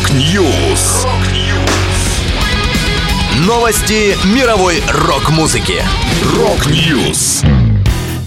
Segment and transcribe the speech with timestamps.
[0.00, 1.06] Rock News.
[3.46, 5.82] Новости мировой рок-музыки.
[6.38, 7.42] Rock News.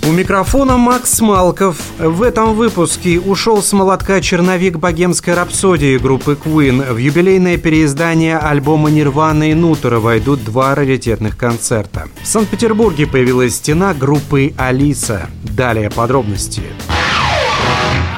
[0.07, 1.77] У микрофона Макс Малков.
[1.97, 6.93] В этом выпуске ушел с молотка черновик богемской рапсодии группы Queen.
[6.93, 12.07] В юбилейное переиздание альбома Nirvana In Utero войдут два раритетных концерта.
[12.21, 15.27] В Санкт-Петербурге появилась стена группы Алиса.
[15.41, 16.61] Далее подробности.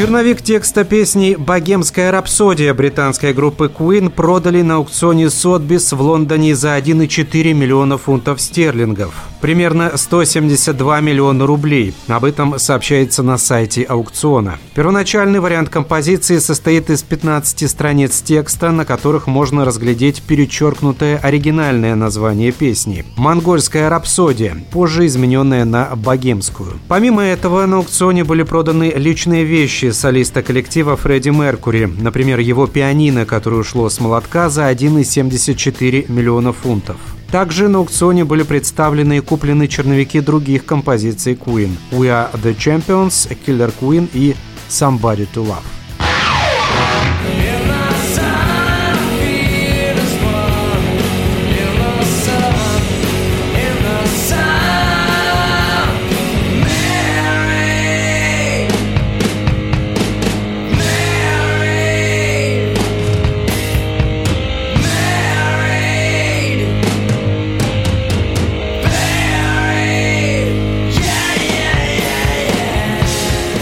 [0.00, 6.78] Черновик текста песни «Богемская рапсодия» британской группы Queen продали на аукционе Сотбис в Лондоне за
[6.78, 9.12] 1,4 миллиона фунтов стерлингов.
[9.42, 11.94] Примерно 172 миллиона рублей.
[12.08, 14.58] Об этом сообщается на сайте аукциона.
[14.74, 22.52] Первоначальный вариант композиции состоит из 15 страниц текста, на которых можно разглядеть перечеркнутое оригинальное название
[22.52, 26.80] песни «Монгольская рапсодия», позже измененная на «Богемскую».
[26.88, 33.26] Помимо этого, на аукционе были проданы личные вещи солиста коллектива Фредди Меркури, например, его пианино,
[33.26, 36.96] которое ушло с молотка за 1,74 миллиона фунтов.
[37.30, 43.28] Также на аукционе были представлены и куплены черновики других композиций Queen «We Are The Champions»,
[43.46, 44.34] «Killer Queen» и
[44.68, 45.79] «Somebody To Love».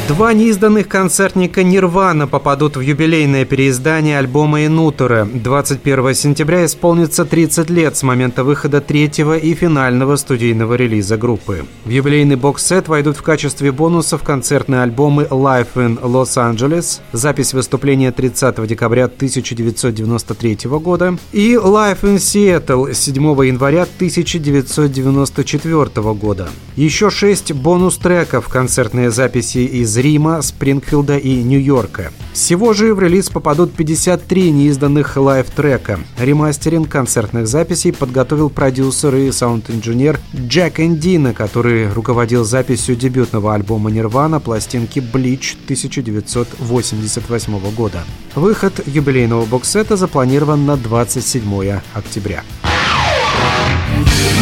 [0.08, 5.28] Два неизданных концертника «Нирвана» попадут в юбилейное переиздание альбома «Инутера».
[5.30, 11.66] 21 сентября исполнится 30 лет с момента выхода третьего и финального студийного релиза группы.
[11.84, 18.10] В юбилейный бокс-сет войдут в качестве бонусов концертные альбомы «Life in Los Angeles», запись выступления
[18.10, 26.48] 30 декабря 1993 года, и «Life in Seattle» 7 января 1994 года.
[26.76, 32.12] Еще шесть бонус-треков, концертные записи из Рима, Спрингфилда и Нью-Йорка.
[32.32, 35.98] Всего же в релиз попадут 53 неизданных live-трека.
[36.18, 44.40] Ремастеринг концертных записей подготовил продюсер и саунд-инженер Джек Эндина, который руководил записью дебютного альбома Нирвана
[44.40, 48.04] пластинки Bleach 1988 года.
[48.34, 52.44] Выход юбилейного боксета запланирован на 27 октября.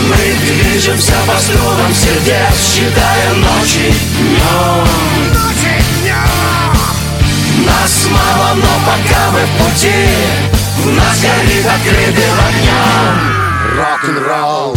[0.08, 4.86] Мы движемся по струнам сердец, считая ночи днем.
[5.32, 7.66] Ночи днем.
[7.66, 10.08] Нас мало, но пока мы в пути,
[10.84, 13.36] в нас горит открытым огнем.
[13.76, 14.76] Рок-н-ролл.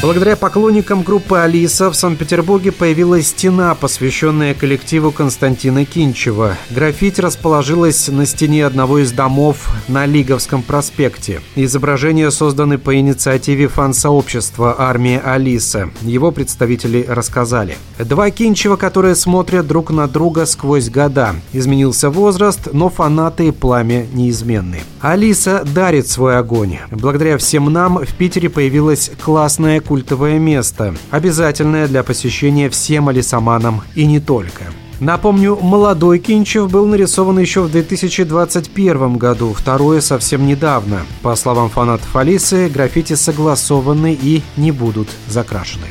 [0.00, 6.56] Благодаря поклонникам группы «Алиса» в Санкт-Петербурге появилась стена, посвященная коллективу Константина Кинчева.
[6.70, 11.40] Граффити расположилась на стене одного из домов на Лиговском проспекте.
[11.56, 15.90] Изображения созданы по инициативе фан-сообщества «Армия Алиса».
[16.02, 17.76] Его представители рассказали.
[17.98, 21.34] Два Кинчева, которые смотрят друг на друга сквозь года.
[21.52, 24.78] Изменился возраст, но фанаты и пламя неизменны.
[25.00, 26.78] Алиса дарит свой огонь.
[26.92, 34.04] Благодаря всем нам в Питере появилась классная культовое место, обязательное для посещения всем алисаманам и
[34.04, 34.64] не только.
[35.00, 41.06] Напомню, молодой Кинчев был нарисован еще в 2021 году, второе совсем недавно.
[41.22, 45.86] По словам фанатов Алисы, граффити согласованы и не будут закрашены.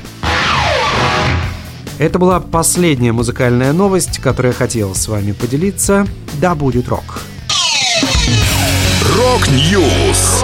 [1.97, 6.05] Это была последняя музыкальная новость, которую я хотел с вами поделиться.
[6.39, 7.21] Да будет рок!
[9.15, 10.43] Rock News!